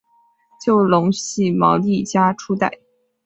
[0.59, 2.79] 就隆系毛利家初代。